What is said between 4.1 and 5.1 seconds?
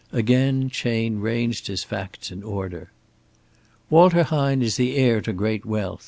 Hine is the